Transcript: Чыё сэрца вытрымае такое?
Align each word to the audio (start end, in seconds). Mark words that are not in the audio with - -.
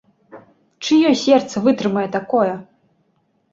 Чыё 0.83 1.11
сэрца 1.25 1.63
вытрымае 1.67 2.07
такое? 2.19 2.53